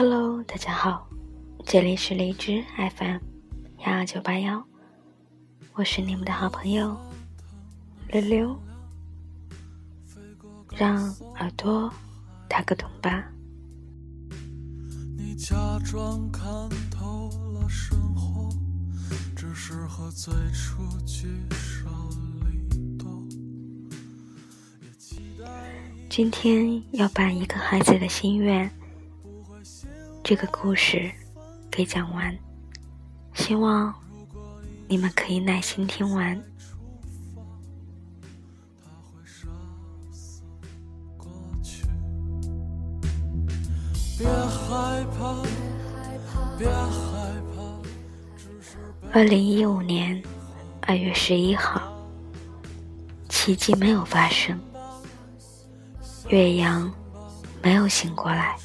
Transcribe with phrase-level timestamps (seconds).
[0.00, 1.06] Hello，大家好，
[1.66, 2.64] 这里是荔枝
[2.96, 3.18] FM
[3.84, 4.64] 幺二九八幺，
[5.74, 6.98] 我是你们的好朋友
[8.08, 8.58] 溜溜，
[10.70, 11.04] 让
[11.36, 11.92] 耳朵
[12.48, 13.30] 打个盹吧。
[15.18, 15.54] 你假
[15.84, 16.50] 装看
[16.90, 18.48] 透了生活，
[19.36, 21.90] 只适合最初聚少
[22.46, 23.22] 离多。
[26.08, 28.72] 今天要把一个孩子的心愿。
[30.30, 31.10] 这个故事
[31.68, 32.38] 给讲完，
[33.34, 33.92] 希望
[34.86, 36.40] 你们可以耐心听完。
[49.12, 50.22] 二零一五年
[50.82, 51.92] 二月十一号，
[53.28, 54.56] 奇迹没有发生，
[56.28, 56.88] 岳阳
[57.60, 58.56] 没有醒过来。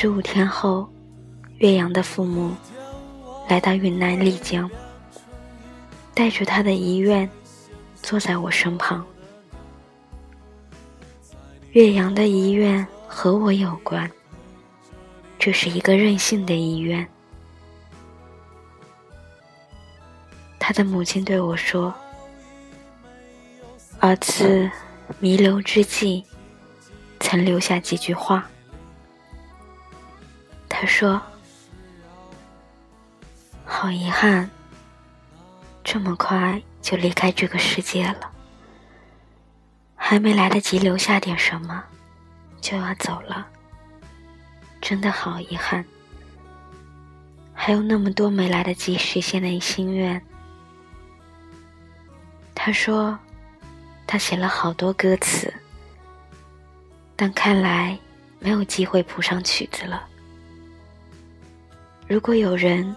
[0.00, 0.88] 十五天后，
[1.56, 2.54] 岳阳的父母
[3.48, 4.70] 来到云南丽江，
[6.14, 7.28] 带着他的遗愿，
[8.00, 9.04] 坐在我身旁。
[11.72, 14.08] 岳阳的遗愿和我有关，
[15.36, 17.04] 这是一个任性的遗愿。
[20.60, 21.92] 他的母亲对我说
[23.98, 24.70] ：“儿子
[25.18, 26.24] 弥留之际，
[27.18, 28.48] 曾留下几句话。”
[30.80, 31.20] 他说
[33.66, 34.48] ：“好遗憾，
[35.82, 38.30] 这么快就离开这个世界了，
[39.96, 41.82] 还没来得及留下点什么，
[42.60, 43.44] 就要走了，
[44.80, 45.84] 真的好遗憾。
[47.52, 50.22] 还有那么多没来得及实现的心愿。”
[52.54, 53.18] 他说
[54.06, 55.52] ：“他写了好多歌词，
[57.16, 57.98] 但看来
[58.38, 60.06] 没有机会谱上曲子了。”
[62.08, 62.96] 如果有人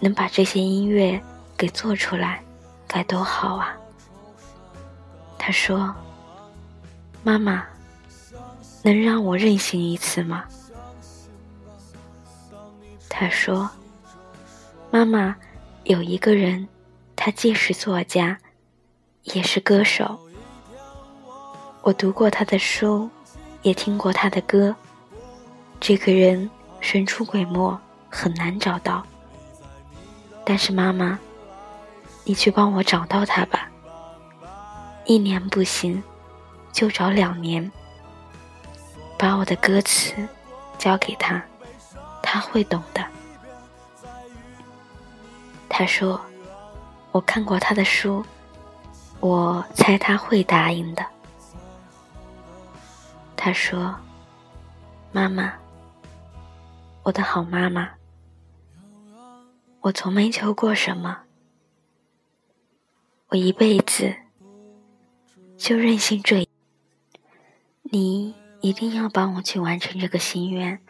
[0.00, 1.22] 能把这些音乐
[1.56, 2.42] 给做出来，
[2.88, 3.76] 该多好啊！
[5.38, 5.94] 他说
[7.22, 7.64] ：“妈妈，
[8.82, 10.44] 能让我任性一次吗？”
[13.08, 13.70] 他说
[14.90, 15.36] ：“妈妈，
[15.84, 16.66] 有一个人，
[17.14, 18.36] 他既是作家，
[19.22, 20.18] 也是歌手。
[21.82, 23.08] 我读过他的书，
[23.62, 24.74] 也听过他的歌。
[25.78, 26.50] 这个人
[26.80, 27.78] 神出鬼没。”
[28.10, 29.06] 很难找到，
[30.44, 31.18] 但是妈妈，
[32.24, 33.68] 你去帮我找到他吧。
[35.06, 36.02] 一年不行，
[36.72, 37.70] 就找两年。
[39.16, 40.26] 把我的歌词
[40.78, 41.42] 交给他，
[42.22, 43.04] 他会懂的。
[45.68, 46.20] 他说
[47.12, 48.24] ：“我看过他的书，
[49.20, 51.04] 我猜他会答应的。”
[53.36, 53.94] 他说
[55.12, 55.52] ：“妈妈，
[57.02, 57.88] 我的好妈妈。”
[59.82, 61.22] 我从没求过什么，
[63.28, 64.14] 我一辈子
[65.56, 66.46] 就任性这，
[67.84, 70.82] 你一定要帮我去完成这个心愿，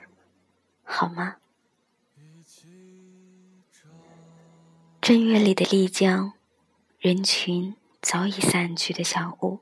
[0.82, 1.36] 好吗？
[5.00, 6.32] 正月里的丽江，
[6.98, 9.60] 人群早已散去的小屋，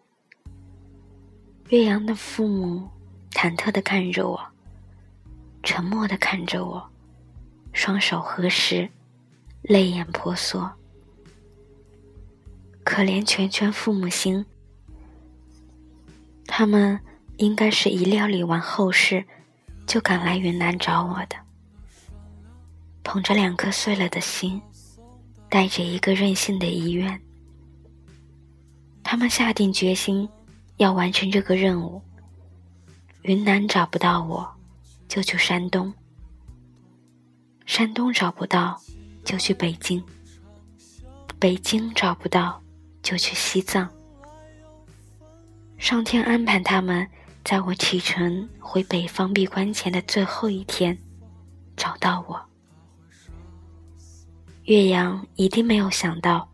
[1.68, 2.88] 岳阳的父母
[3.32, 4.48] 忐忑的看着我，
[5.62, 6.90] 沉默的看着我，
[7.74, 8.90] 双手合十。
[9.68, 10.72] 泪眼婆娑，
[12.82, 14.46] 可怜全全父母心。
[16.46, 16.98] 他们
[17.36, 19.22] 应该是一料理完后事，
[19.86, 21.36] 就赶来云南找我的，
[23.02, 24.58] 捧着两颗碎了的心，
[25.50, 27.20] 带着一个任性的遗愿。
[29.04, 30.26] 他们下定决心
[30.78, 32.00] 要完成这个任务。
[33.20, 34.50] 云南找不到我，
[35.08, 35.92] 就去山东；
[37.66, 38.80] 山东找不到。
[39.28, 40.02] 就去北京，
[41.38, 42.62] 北京找不到，
[43.02, 43.86] 就去西藏。
[45.76, 47.06] 上天安排他们
[47.44, 50.96] 在我启程回北方闭关前的最后一天
[51.76, 52.40] 找到我。
[54.64, 56.48] 岳阳一定没有想到，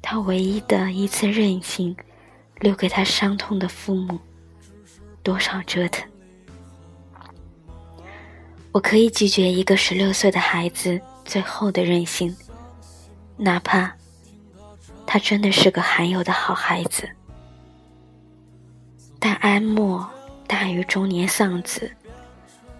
[0.00, 1.94] 他唯一的一次任性，
[2.60, 4.18] 留给他伤痛的父母
[5.22, 6.02] 多少折腾。
[8.72, 10.98] 我可以拒绝一个十六岁的孩子。
[11.28, 12.34] 最后的任性，
[13.36, 13.94] 哪怕
[15.06, 17.06] 他真的是个罕有的好孩子，
[19.18, 20.08] 但哀莫
[20.46, 21.90] 大于中年丧子。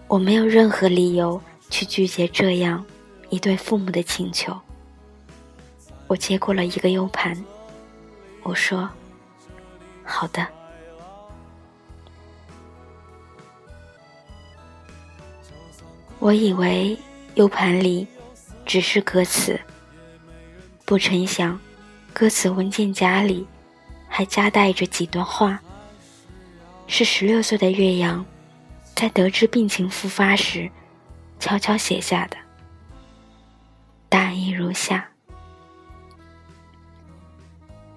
[0.07, 2.83] 我没有任何理由去拒绝这样
[3.29, 4.59] 一对父母的请求。
[6.07, 7.37] 我接过了一个 U 盘，
[8.41, 8.89] 我说
[10.03, 10.47] ：“好的。”
[16.17, 16.97] 我以为
[17.35, 18.07] U 盘里
[18.69, 19.59] 只是歌词，
[20.85, 21.59] 不成想，
[22.13, 23.47] 歌词文件夹里
[24.07, 25.59] 还夹带着几段话，
[26.85, 28.23] 是十六岁的岳阳
[28.93, 30.69] 在得知病情复发时
[31.39, 32.37] 悄悄写下的。
[34.07, 35.09] 大意如下：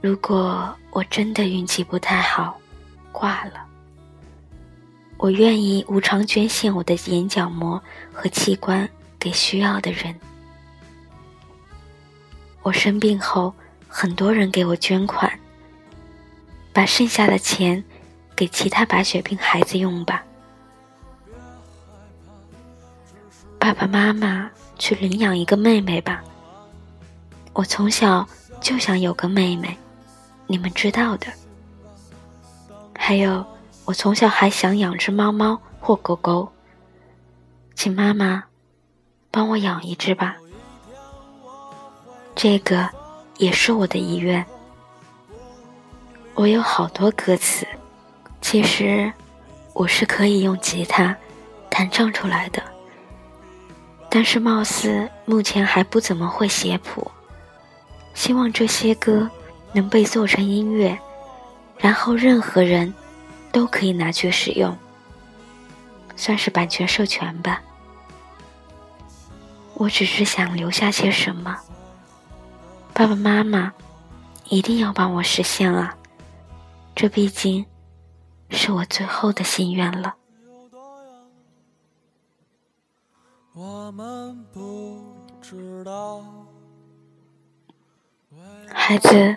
[0.01, 2.59] 如果我真的运气不太好，
[3.13, 3.67] 挂了，
[5.19, 7.79] 我愿意无偿捐献我的眼角膜
[8.11, 10.19] 和器官给需要的人。
[12.63, 13.53] 我生病后，
[13.89, 15.31] 很多人给我捐款，
[16.73, 17.83] 把剩下的钱
[18.35, 20.25] 给其他白血病孩子用吧。
[23.59, 24.51] 爸爸妈妈。
[24.79, 26.25] 去领养一个妹妹吧。
[27.53, 28.27] 我从小
[28.61, 29.79] 就想有个妹妹，
[30.49, 31.29] 你们知道的。
[32.99, 33.47] 还有，
[33.85, 36.51] 我从小还想养只猫猫或狗狗，
[37.77, 38.43] 请妈妈
[39.31, 40.37] 帮我养一只吧。
[42.35, 42.89] 这个
[43.39, 44.45] 也是我的遗愿。
[46.35, 47.67] 我有好多歌词，
[48.41, 49.13] 其实
[49.75, 51.17] 我是可以用吉他
[51.69, 52.63] 弹唱出来的。
[54.09, 57.11] 但是貌似目前还不怎么会写谱，
[58.15, 59.31] 希望这些歌
[59.73, 60.99] 能被做成音乐，
[61.79, 62.93] 然后任何人
[63.51, 64.77] 都可以拿去使用，
[66.17, 67.63] 算是版权授权吧。
[69.75, 71.57] 我只是想留下些什么，
[73.03, 73.73] 爸爸妈妈
[74.49, 75.99] 一定要帮我实现啊！
[76.95, 77.67] 这毕竟
[78.49, 80.15] 是我最后的心愿了。
[88.73, 89.37] 孩子，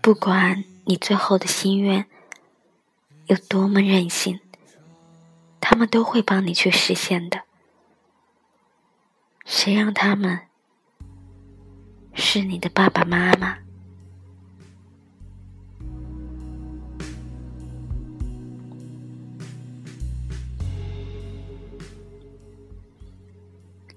[0.00, 2.06] 不管你最后的心愿
[3.26, 4.40] 有多么任性，
[5.60, 7.42] 他们都会帮你去实现的。
[9.44, 10.47] 谁让他们
[12.20, 13.56] 是你的爸爸妈妈？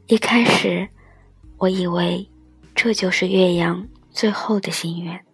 [0.06, 0.88] 一开始，
[1.58, 2.26] 我以为
[2.76, 5.26] 这就是岳阳最后的心愿。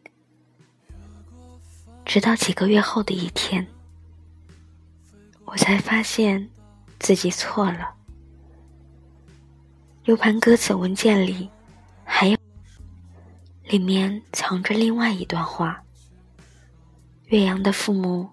[2.05, 3.67] 直到几个月后的一天，
[5.45, 6.49] 我才发现
[6.99, 7.93] 自己错了。
[10.05, 11.49] U 盘歌词文件里，
[13.67, 15.83] 里面藏着另外一段话。
[17.25, 18.29] 岳阳的父母，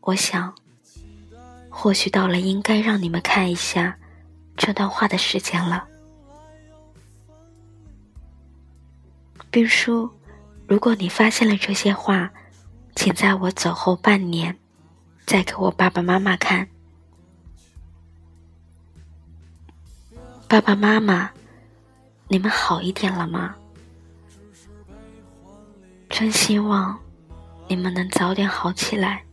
[0.00, 0.54] 我想，
[1.68, 3.98] 或许到了应该让你们看一下。
[4.56, 5.86] 这段话的时间了，
[9.50, 10.08] 冰叔，
[10.66, 12.30] 如果你发现了这些话，
[12.94, 14.56] 请在我走后半年，
[15.26, 16.66] 再给我爸爸妈妈看。
[20.48, 21.30] 爸爸妈妈，
[22.28, 23.56] 你们好一点了吗？
[26.16, 26.96] 真希望
[27.66, 29.24] 你们能早点好起来，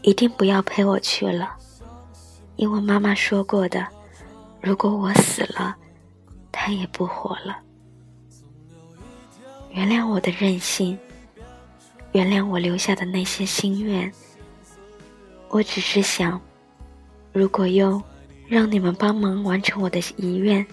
[0.00, 1.54] 一定不要陪我去了，
[2.56, 3.86] 因为妈妈说过的。
[4.62, 5.76] 如果我死了，
[6.50, 7.58] 他也不活了。
[9.72, 10.98] 原谅我的任性，
[12.12, 14.10] 原谅我留下的那些心愿。
[15.50, 16.40] 我只是想，
[17.30, 18.02] 如果用
[18.48, 20.66] 让你们帮忙完成我的遗愿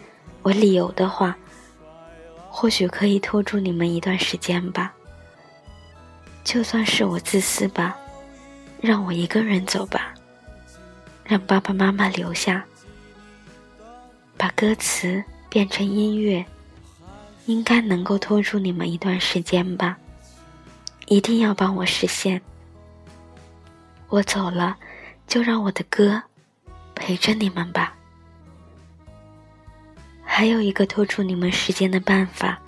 [0.43, 1.35] 为理由的话，
[2.49, 4.93] 或许可以拖住你们一段时间吧。
[6.43, 7.95] 就算是我自私吧，
[8.81, 10.13] 让我一个人走吧，
[11.23, 12.63] 让爸爸妈妈留下。
[14.37, 16.43] 把歌词变成音乐，
[17.45, 19.97] 应该能够拖住你们一段时间吧。
[21.07, 22.41] 一定要帮我实现。
[24.07, 24.75] 我走了，
[25.27, 26.21] 就让我的歌
[26.95, 27.93] 陪着你们吧。
[30.23, 32.59] 还有一个拖住你们时间的办法，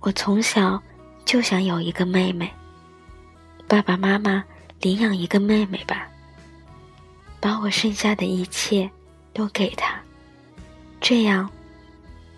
[0.00, 0.80] 我从小
[1.32, 2.52] 就想有一个妹妹。
[3.66, 4.44] 爸爸妈妈
[4.82, 6.06] 领养一个妹妹吧，
[7.40, 8.90] 把我剩下的一切
[9.32, 9.98] 都给她。
[11.00, 11.48] 这样，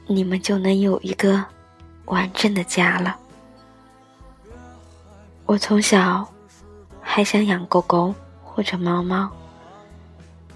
[0.07, 1.45] 你们就能有一个
[2.05, 3.17] 完整的家了。
[5.45, 6.25] 我从小
[7.01, 9.29] 还想养狗狗或者猫猫，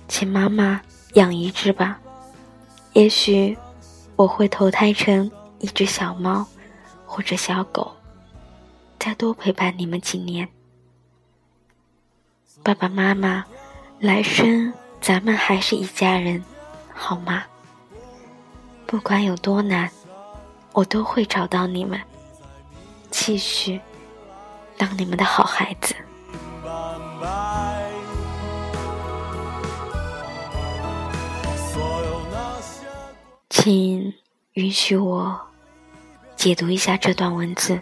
[0.06, 0.80] 请妈妈
[1.14, 1.98] 养一只吧。
[2.92, 3.58] 也许
[4.14, 5.28] 我会投胎成
[5.58, 6.46] 一只小猫
[7.04, 7.92] 或者小狗，
[9.08, 10.46] 再多陪伴你们几年。
[12.62, 13.42] 爸爸妈妈，
[13.98, 16.44] 来生咱们还是一家人，
[16.92, 17.42] 好吗？
[18.86, 19.90] 不管有多难，
[20.74, 21.98] 我都会找到你们，
[23.10, 23.80] 继续
[24.76, 25.94] 当你们的好孩子。
[33.48, 34.12] 请
[34.52, 35.40] 允许我
[36.36, 37.80] 解读一下这段文字。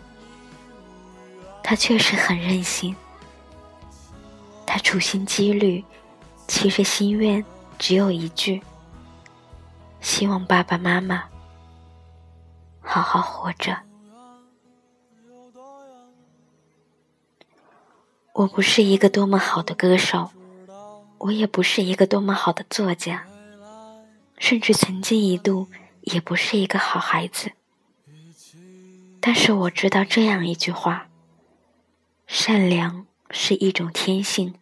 [1.69, 2.95] 他确实很任性，
[4.65, 5.85] 他处心积虑，
[6.47, 7.45] 其实心愿
[7.77, 8.63] 只有一句：
[10.01, 11.25] 希望爸爸妈妈
[12.81, 13.77] 好好活着。
[18.33, 20.31] 我不是一个多么好的歌手，
[21.19, 23.27] 我也不是一个多么好的作家，
[24.39, 25.67] 甚至曾经一度
[26.03, 27.51] 也不是一个好孩子。
[29.19, 31.09] 但是我知道这样一句话。
[32.27, 34.53] 善良是一种天性，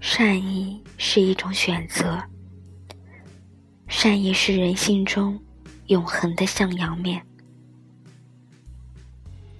[0.00, 2.22] 善意是一种选择，
[3.86, 5.38] 善意是人性中
[5.88, 7.22] 永恒的向阳面。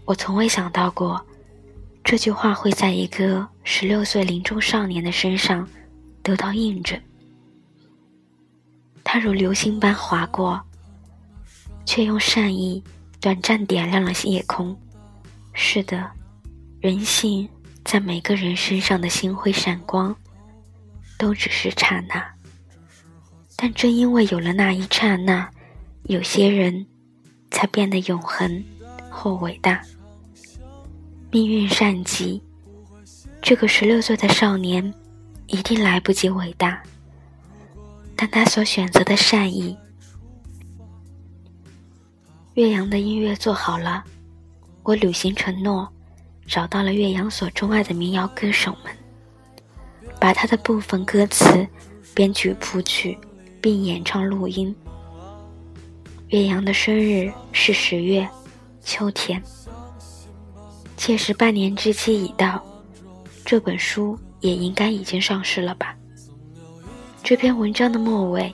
[0.07, 1.25] 我从未想到过，
[2.03, 5.69] 这句话会在一个十六岁林中少年的身上
[6.23, 6.99] 得到印证。
[9.05, 10.59] 他如流星般划过，
[11.85, 12.83] 却用善意
[13.21, 14.75] 短暂点亮了夜空。
[15.53, 16.11] 是的。
[16.81, 17.47] 人性
[17.85, 20.17] 在每个人身上的星辉闪光，
[21.19, 22.27] 都只是刹那。
[23.55, 25.47] 但正因为有了那一刹那，
[26.05, 26.87] 有些人
[27.51, 28.65] 才变得永恒
[29.11, 29.83] 或伟大。
[31.31, 32.43] 命运善极，
[33.43, 34.95] 这个十六岁的少年
[35.49, 36.83] 一定来不及伟大，
[38.17, 39.77] 但他所选择的善意。
[42.55, 44.03] 岳阳的音乐做好了，
[44.83, 45.87] 我履行承诺。
[46.51, 48.93] 找到了岳阳所钟爱的民谣歌手们，
[50.19, 51.65] 把他的部分歌词
[52.13, 53.17] 编曲谱曲，
[53.61, 54.75] 并演唱录音。
[56.31, 58.29] 岳阳的生日是十月，
[58.83, 59.41] 秋天。
[60.97, 62.61] 届时半年之期已到，
[63.45, 65.97] 这本书也应该已经上市了吧？
[67.23, 68.53] 这篇文章的末尾，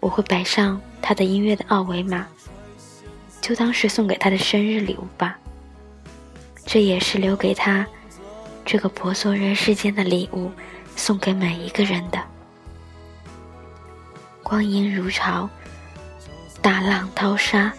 [0.00, 2.26] 我会摆上他的音乐的二维码，
[3.40, 5.38] 就当是送给他的生日礼物吧。
[6.72, 7.84] 这也是留给他
[8.64, 10.52] 这个婆娑人世间的礼物，
[10.94, 12.22] 送给每一个人的。
[14.40, 15.50] 光阴如潮，
[16.62, 17.72] 大浪淘沙，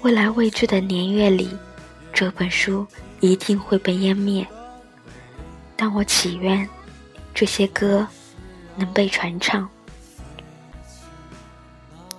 [0.00, 1.56] 未来未知的年月里，
[2.12, 2.84] 这本书
[3.20, 4.44] 一定会被湮灭。
[5.76, 6.68] 但我祈愿
[7.32, 8.04] 这些歌
[8.74, 9.68] 能被传唱。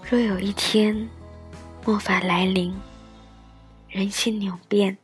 [0.10, 1.10] 若有一天
[1.84, 2.74] 末法来临，
[3.90, 4.98] 人心扭变。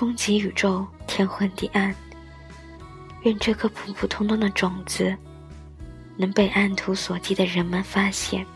[0.00, 1.94] 风极宇宙，天昏地暗。
[3.24, 5.14] 愿这颗普普通通的种子，
[6.16, 8.46] 能被按图索骥的人们发现。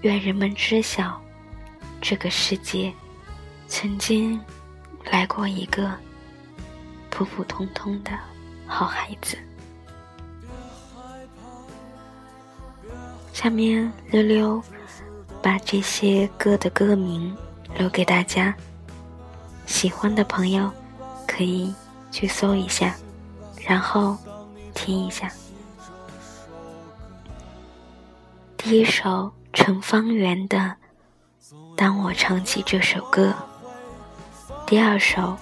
[0.00, 1.20] 愿人们知晓，
[2.00, 2.90] 这个世界
[3.68, 4.40] 曾经
[5.04, 5.92] 来过一个
[7.10, 8.12] 普普通通的
[8.66, 9.36] 好孩子。
[13.34, 14.62] 下面溜溜
[15.42, 17.36] 把这些歌的歌名
[17.76, 18.56] 留给大家。
[19.66, 20.70] 喜欢的朋友
[21.26, 21.74] 可以
[22.10, 22.94] 去搜一下，
[23.66, 24.16] 然后
[24.74, 25.30] 听一下。
[28.56, 30.58] 第一首陈方圆的
[31.76, 33.34] 《当我唱起这首歌》，
[34.66, 35.36] 第二首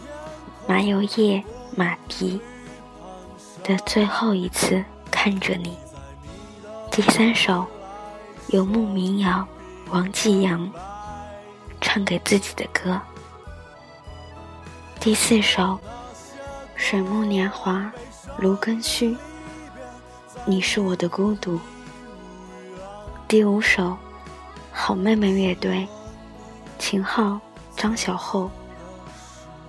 [0.66, 1.44] 麻油叶
[1.76, 2.40] 马蹄
[3.62, 5.76] 的《最后一次看着你》，
[6.90, 7.66] 第三首
[8.48, 9.46] 游牧民谣
[9.90, 10.72] 王继阳
[11.80, 12.98] 唱给自己的歌。
[15.00, 15.62] 第四首
[16.76, 17.90] 《水木年华》，
[18.38, 19.16] 卢庚戌。
[20.46, 21.58] 你是我的孤独。
[23.26, 23.84] 第五首
[24.70, 25.78] 《好妹妹乐队》，
[26.78, 27.40] 秦昊、
[27.74, 28.50] 张小厚。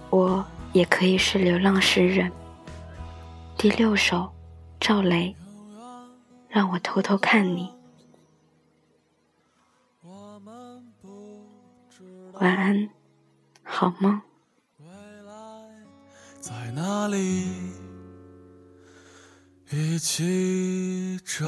[0.10, 2.30] 我也可以是流浪诗人。
[3.58, 4.30] 第六首
[4.82, 5.34] 赵雷，
[6.50, 7.74] 让我偷偷看你。
[12.34, 12.90] 晚安，
[13.64, 14.22] 好梦。
[16.42, 17.46] 在哪里
[19.70, 21.46] 一起找？